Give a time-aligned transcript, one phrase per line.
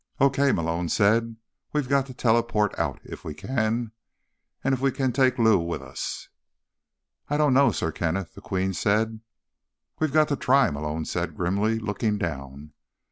[0.19, 1.35] "Okay," Malone said.
[1.73, 6.27] "We've got to teleport out, if we can—and if we can take Lou with us."
[7.29, 9.19] "I don't know, Sir Kenneth," the Queen said.
[9.99, 12.73] "We've got to try," Malone said grimly, looking down.